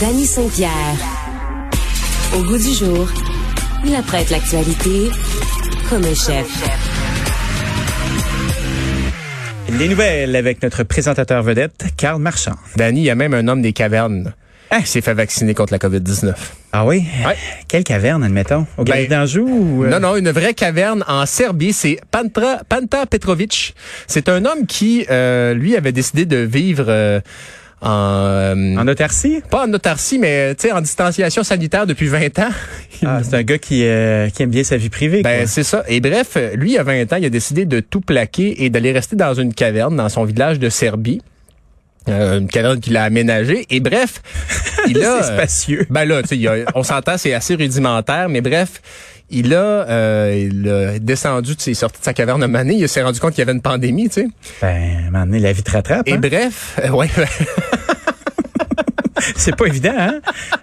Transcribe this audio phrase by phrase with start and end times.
[0.00, 0.70] Danny Saint-Pierre.
[2.36, 3.08] Au goût du jour,
[3.84, 5.10] il apprête l'actualité
[5.88, 6.46] comme un chef.
[9.78, 12.54] Les nouvelles avec notre présentateur vedette, Karl Marchand.
[12.76, 14.34] Danny, il y a même un homme des cavernes
[14.80, 16.34] qui s'est fait vacciner contre la COVID-19.
[16.72, 17.04] Ah oui?
[17.24, 17.36] Ouais.
[17.68, 18.66] Quelle caverne, admettons?
[18.76, 19.46] Au Ben, d'Anjou?
[19.46, 19.88] ou, euh?
[19.88, 21.72] Non, non, une vraie caverne en Serbie.
[21.72, 23.74] C'est Pantra, Panta Petrovic.
[24.08, 27.20] C'est un homme qui, euh, lui, avait décidé de vivre euh,
[27.84, 28.20] en...
[28.56, 29.42] euh, En autarcie?
[29.50, 32.48] pas en autarcie, mais tu sais, en distanciation sanitaire depuis 20 ans.
[33.06, 35.22] Ah, c'est un gars qui, euh, qui aime bien sa vie privée.
[35.22, 35.84] Ben, c'est ça.
[35.88, 38.70] Et bref, lui, il y a 20 ans, il a décidé de tout plaquer et
[38.70, 41.20] d'aller rester dans une caverne dans son village de Serbie.
[42.08, 43.64] Euh, une caverne qu'il a aménagée.
[43.70, 44.20] Et bref,
[44.88, 45.22] il a...
[45.22, 45.86] C'est spacieux.
[45.90, 48.80] Ben là, tu sais, on s'entend, c'est assez rudimentaire, mais bref,
[49.30, 52.58] il a, euh, il a descendu, tu sais, il est sorti de sa caverne moment
[52.58, 54.28] donné, il s'est rendu compte qu'il y avait une pandémie, tu sais.
[54.60, 56.06] Ben, à donné, la vie te rattrape.
[56.06, 56.18] Et hein?
[56.18, 57.08] bref, euh, ouais,
[59.36, 60.20] C'est pas évident, hein?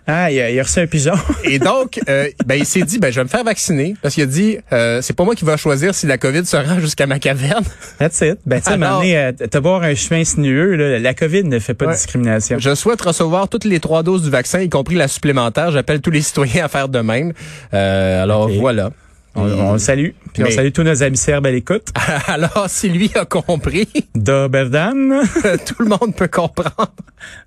[0.07, 1.13] Ah, il a, il a reçu un pigeon.
[1.43, 3.95] Et donc, euh, ben, il s'est dit, ben, je vais me faire vacciner.
[4.01, 6.57] Parce qu'il a dit, euh, c'est pas moi qui va choisir si la COVID se
[6.57, 7.63] rend jusqu'à ma caverne.
[7.99, 8.39] That's it.
[8.45, 11.87] Ben, tu sais, donné, euh, avoir un chemin sinueux, là, la COVID ne fait pas
[11.87, 12.57] de discrimination.
[12.59, 15.71] Je souhaite recevoir toutes les trois doses du vaccin, y compris la supplémentaire.
[15.71, 17.33] J'appelle tous les citoyens à faire de même.
[17.73, 18.91] Euh, alors, voilà.
[19.35, 20.09] On, on le salue.
[20.33, 21.87] Puis on salue tous nos amis serbes à l'écoute.
[22.27, 25.21] Alors, si lui a compris, Doberdan.
[25.65, 26.93] tout le monde peut comprendre.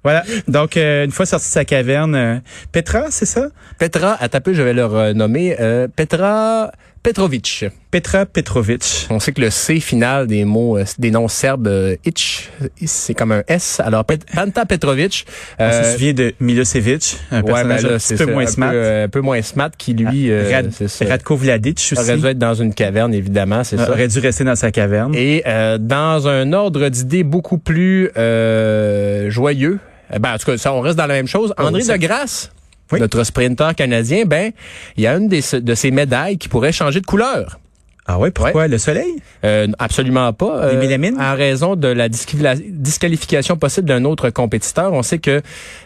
[0.02, 0.22] voilà.
[0.48, 2.38] Donc, euh, une fois sorti de sa caverne, euh,
[2.72, 3.48] Petra, c'est ça?
[3.78, 6.72] Petra, à taper, je vais le renommer, euh, Petra
[7.04, 7.66] Petrovic.
[7.90, 9.06] Petra Petrovic.
[9.10, 12.48] On sait que le C final des mots, euh, des noms serbes, euh, itch,
[12.86, 13.78] c'est comme un S.
[13.84, 15.26] Alors, Pet- Panta Petrovic.
[15.58, 18.44] On euh, se souvient de Milosevic, un ouais, personnage ben là, un petit peu moins
[18.44, 18.70] un smart.
[18.70, 21.04] Peu, euh, un peu moins smart qui, lui, euh, Rad- ça.
[21.04, 21.94] Radko Vladic aussi.
[21.98, 23.90] aurait dû être dans une caverne, évidemment, c'est ça.
[23.90, 25.14] aurait dû rester dans sa caverne.
[25.14, 29.78] Et euh, dans un ordre d'idées beaucoup plus euh, joyeux,
[30.10, 31.52] eh ben, en tout cas, ça, on reste dans la même chose.
[31.58, 32.50] André de Grasse,
[32.92, 33.00] Oui.
[33.00, 34.52] notre sprinter canadien, ben,
[34.96, 37.58] il y a une des, de ses médailles qui pourrait changer de couleur.
[38.06, 38.68] Ah ouais, pourquoi?
[38.68, 39.14] Le soleil?
[39.44, 40.62] Euh, absolument pas.
[40.64, 41.16] Euh, mélamines?
[41.18, 44.92] En raison de la disquali- disqualification possible d'un autre compétiteur.
[44.92, 45.40] On sait que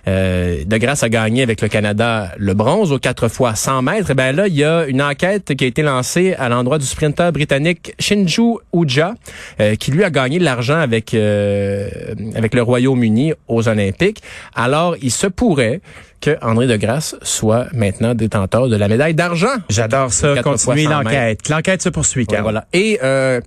[0.09, 4.11] euh, De Grasse a gagné avec le Canada le bronze aux quatre fois 100 mètres.
[4.11, 6.87] Et ben là, il y a une enquête qui a été lancée à l'endroit du
[6.87, 9.15] sprinter britannique Shinju Uja,
[9.61, 11.89] euh, qui lui a gagné de l'argent avec euh,
[12.35, 14.23] avec le Royaume-Uni aux Olympiques.
[14.57, 15.81] Alors, il se pourrait
[16.21, 19.47] que André De Grasse soit maintenant détenteur de la médaille d'argent.
[19.69, 20.35] J'adore ça.
[20.43, 21.49] Continuez l'enquête.
[21.49, 22.67] L'enquête se poursuit, Ouais, voilà.
[22.73, 23.41] Et euh,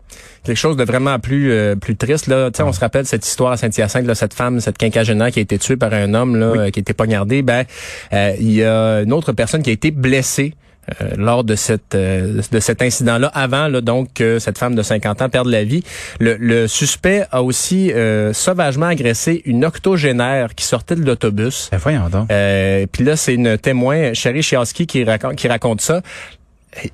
[0.44, 3.26] quelque chose de vraiment plus euh, plus triste là, tu sais, on se rappelle cette
[3.26, 6.36] histoire à Saint-Hyacinthe là, cette femme, cette quinquagénaire qui a été tuée par un homme
[6.36, 7.66] là, qui a été poignardé, ben
[8.14, 10.54] euh, il y a une autre personne qui a été blessée
[11.02, 14.82] euh, lors de cette euh, de cet incident-là, avant là, donc que cette femme de
[14.82, 15.84] 50 ans perde la vie,
[16.20, 21.70] le, le suspect a aussi euh, sauvagement agressé une octogénaire qui sortait de l'autobus.
[21.72, 22.32] Ben voyons donc.
[22.32, 26.02] Euh, Puis là, c'est une témoin, Sherry Chiaski, qui raconte, qui raconte ça.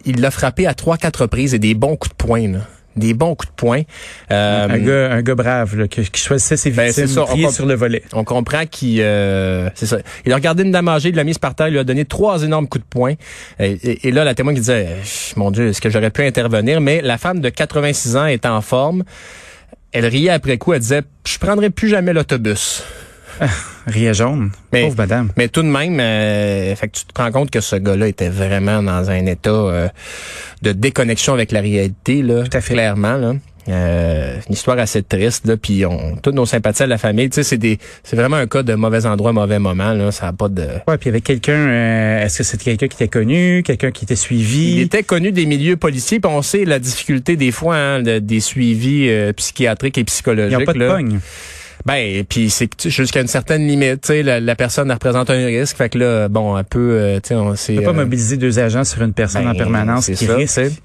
[0.05, 2.47] Il l'a frappé à trois, quatre reprises et des bons coups de poing.
[2.51, 2.59] Là.
[2.97, 3.81] Des bons coups de poing.
[4.31, 7.49] Euh, un, gars, un gars brave là, qui, qui choisissait ses Ben, victimes, ça, on
[7.51, 8.03] sur le volet.
[8.13, 9.97] on comprend qu'il euh, c'est ça.
[10.25, 12.05] Il a regardé une dame âgée, il l'a mise par terre, il lui a donné
[12.05, 13.13] trois énormes coups de poing.
[13.59, 14.87] Et, et- et là, la témoin qui disait,
[15.35, 18.61] mon Dieu, est-ce que j'aurais pu intervenir Mais la femme de 86 ans est en
[18.61, 19.03] forme.
[19.91, 20.73] Elle riait après coup.
[20.73, 22.83] Elle disait, je prendrai plus jamais l'autobus.
[23.87, 24.51] Riait jaune.
[24.73, 25.31] Mais- Pauvre madame.
[25.37, 28.29] Mais tout de même, euh, fait que tu te rends compte que ce gars-là était
[28.29, 29.87] vraiment dans un état euh,
[30.61, 32.73] de déconnexion avec la réalité, là, Tout à fait.
[32.73, 33.15] clairement.
[33.17, 33.33] Là.
[33.69, 37.29] Euh, une histoire assez triste, là, puis on toutes nos sympathies à la famille.
[37.29, 39.91] Tu sais, c'est des, c'est vraiment un cas de mauvais endroit, mauvais moment.
[39.91, 40.65] Là, ça a pas de.
[40.87, 44.13] Ouais, puis avec quelqu'un, euh, est-ce que c'était quelqu'un qui était connu, quelqu'un qui était
[44.13, 44.79] Il suivi?
[44.79, 48.39] était connu des milieux policiers, puis on sait la difficulté des fois hein, de- des
[48.39, 50.53] suivis euh, psychiatriques et psychologiques.
[50.57, 50.93] Ils n'ont pas de là.
[50.95, 51.19] pogne.
[51.85, 55.77] Ben, puis c'est jusqu'à une certaine limite, tu sais, la, la personne représente un risque,
[55.77, 57.75] fait que là, bon, un peu, euh, tu sais, on s'est.
[57.75, 60.61] Pas euh, mobiliser deux agents sur une personne ben, en permanence c'est qui ça, risque.
[60.61, 60.75] tu sais.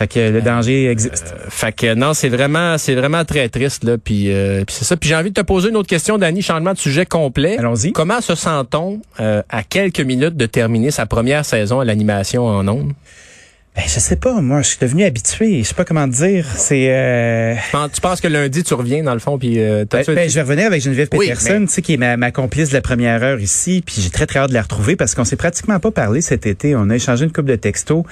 [0.00, 1.34] Fait que le danger existe.
[1.50, 3.98] Fait que non, c'est vraiment, c'est vraiment très triste là.
[3.98, 4.96] Puis, euh, puis c'est ça.
[4.96, 6.40] Puis j'ai envie de te poser une autre question, Dani.
[6.40, 7.58] Changement de sujet complet.
[7.58, 7.92] Allons-y.
[7.92, 12.66] Comment se sent-on euh, à quelques minutes de terminer sa première saison à l'animation en
[12.66, 12.94] ondes?
[13.76, 15.62] Ben, je sais pas, moi, je suis devenu habitué.
[15.62, 16.44] Je sais pas comment dire.
[16.56, 16.88] C'est.
[16.90, 17.54] Euh...
[17.54, 20.28] Tu penses- Tu penses que lundi tu reviens dans le fond puis euh, Ben, ben,
[20.28, 22.70] je vais revenir avec Geneviève Oui, Peterson, mais- tu sais, qui est ma, ma complice
[22.70, 25.24] de la première heure ici, puis j'ai très très hâte de la retrouver parce qu'on
[25.24, 26.74] s'est pratiquement pas parlé cet été.
[26.74, 28.02] On a échangé une couple de textos,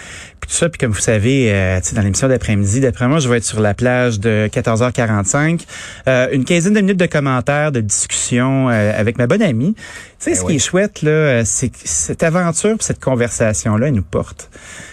[0.40, 3.18] puis tout ça, puis comme vous savez, euh, tu sais, dans l'émission d'après-midi, d'après moi,
[3.18, 5.62] je vais être sur la plage de 14h45,
[6.06, 9.74] euh, une quinzaine de minutes de commentaires, de discussions euh, avec ma bonne amie.
[10.18, 10.52] Tu sais, Ben ce oui.
[10.52, 14.50] qui est chouette là, euh, c'est que cette aventure, cette conversation là, elle nous porte.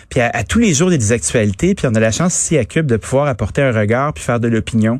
[0.09, 1.73] Puis à, tous les jours, il y a des actualités.
[1.73, 4.39] Puis on a la chance ici à Cube de pouvoir apporter un regard puis faire
[4.39, 4.99] de l'opinion.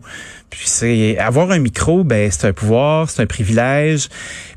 [0.50, 4.10] Puis c'est avoir un micro, ben c'est un pouvoir, c'est un privilège.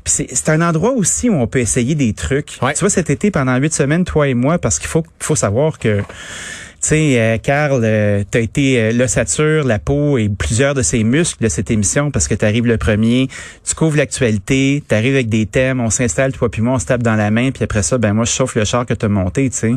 [0.03, 2.57] Puis c'est un endroit aussi où on peut essayer des trucs.
[2.59, 5.77] Tu vois, cet été, pendant huit semaines, toi et moi, parce qu'il faut, faut savoir
[5.77, 6.01] que
[6.87, 11.03] sais, euh, Carl, euh, tu as été euh, l'ossature, la peau et plusieurs de ces
[11.03, 13.27] muscles de cette émission parce que tu arrives le premier,
[13.63, 16.85] tu couvres l'actualité, tu arrives avec des thèmes, on s'installe, toi puis moi, on se
[16.85, 19.05] tape dans la main, puis après ça, ben moi, je chauffe le char que tu
[19.05, 19.73] as monté, tu sais.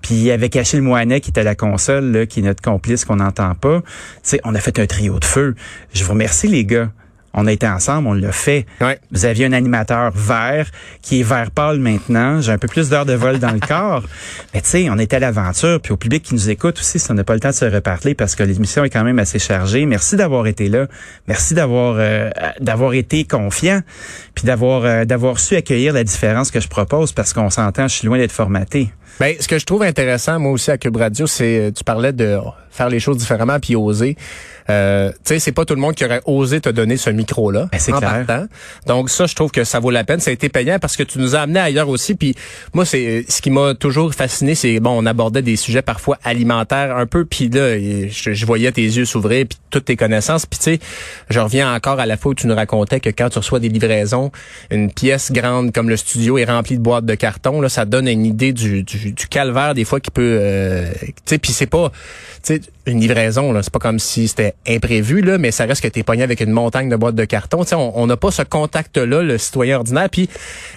[0.00, 3.16] Puis avec Achille Moinet qui était à la console, là, qui est notre complice qu'on
[3.16, 3.86] n'entend pas, tu
[4.22, 5.54] sais, on a fait un trio de feu.
[5.92, 6.90] Je vous remercie, les gars.
[7.34, 8.64] On a été ensemble, on l'a fait.
[9.10, 10.70] Vous aviez un animateur vert
[11.02, 12.40] qui est vert pâle maintenant.
[12.40, 14.04] J'ai un peu plus d'heures de vol dans le corps.
[14.54, 15.80] Mais tu sais, on était à l'aventure.
[15.80, 17.64] Puis au public qui nous écoute aussi, si on n'a pas le temps de se
[17.64, 19.84] reparler parce que l'émission est quand même assez chargée.
[19.84, 20.86] Merci d'avoir été là.
[21.26, 23.80] Merci d'avoir euh, d'avoir été confiant.
[24.34, 27.94] Puis d'avoir euh, d'avoir su accueillir la différence que je propose parce qu'on s'entend, je
[27.96, 28.90] suis loin d'être formaté.
[29.20, 32.12] Ben, ce que je trouve intéressant, moi aussi à Cube Radio, c'est euh, tu parlais
[32.12, 32.38] de
[32.74, 34.16] faire les choses différemment puis oser.
[34.70, 37.68] Euh, tu sais, c'est pas tout le monde qui aurait osé te donner ce micro-là
[37.70, 38.24] ben, c'est clair.
[38.26, 38.46] partant.
[38.86, 40.20] Donc ça, je trouve que ça vaut la peine.
[40.20, 42.14] Ça a été payant parce que tu nous as amené ailleurs aussi.
[42.14, 42.34] Puis
[42.72, 46.96] moi, c'est ce qui m'a toujours fasciné, c'est bon, on abordait des sujets parfois alimentaires
[46.96, 47.24] un peu.
[47.24, 50.46] Puis là, je, voyais tes yeux s'ouvrir puis toutes tes connaissances.
[50.46, 50.80] Puis tu sais,
[51.28, 53.68] je reviens encore à la fois où tu nous racontais que quand tu reçois des
[53.68, 54.32] livraisons,
[54.70, 57.60] une pièce grande comme le studio est remplie de boîtes de carton.
[57.60, 60.38] Là, ça donne une idée du, du, du calvaire des fois qui peut.
[60.40, 61.90] Euh, tu sais, puis c'est pas,
[62.42, 63.52] tu sais, une livraison.
[63.52, 66.22] Là, c'est pas comme si c'était imprévu, là, mais ça reste que tu es pogné
[66.22, 67.64] avec une montagne de boîtes de carton.
[67.72, 70.08] on n'a pas ce contact-là, le citoyen ordinaire.
[70.10, 70.28] Puis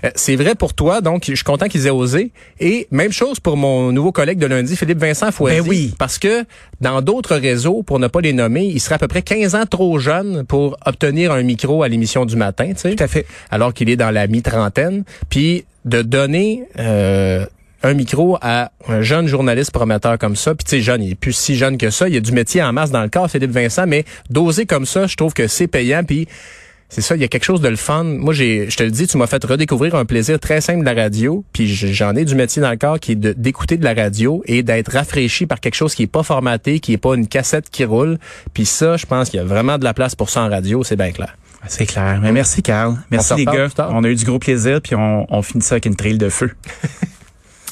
[0.04, 2.32] euh, c'est vrai pour toi, donc je suis content qu'ils aient osé.
[2.60, 5.62] Et même chose pour mon nouveau collègue de lundi, Philippe Vincent Fouetti.
[5.62, 5.94] Ben oui.
[5.98, 6.46] Parce que
[6.82, 9.66] dans d'autres réseaux, pour ne pas les nommer, il serait à peu près 15 ans
[9.66, 12.72] trop jeune pour obtenir un micro à l'émission du matin.
[12.80, 13.26] Tout à fait.
[13.52, 15.04] Alors qu'il est dans la mi-trentaine.
[15.30, 17.46] Puis de donner euh,
[17.84, 20.56] un micro à un jeune journaliste prometteur comme ça.
[20.56, 22.08] Puis tu sais, jeune, il est plus si jeune que ça.
[22.08, 24.86] Il y a du métier en masse dans le corps, Philippe Vincent, mais doser comme
[24.86, 26.04] ça, je trouve que c'est payant.
[26.04, 26.28] Puis
[26.90, 28.04] c'est ça, il y a quelque chose de le fun.
[28.04, 30.86] Moi, j'ai, je te le dis, tu m'as fait redécouvrir un plaisir très simple de
[30.86, 31.44] la radio.
[31.52, 34.64] Puis j'en ai du métier dans le corps qui est d'écouter de, la radio et
[34.64, 37.84] d'être rafraîchi par quelque chose qui est pas formaté, qui est pas une cassette qui
[37.84, 38.18] roule.
[38.54, 40.84] Puis ça, je pense qu'il y a vraiment de la place pour ça en radio,
[40.84, 41.38] c'est bien clair.
[41.68, 42.20] C'est clair.
[42.22, 42.96] Mais merci, Carl.
[43.12, 43.68] Merci, les gars.
[43.90, 46.30] On a eu du gros plaisir, puis on, on finit ça avec une trail de
[46.30, 46.52] feu.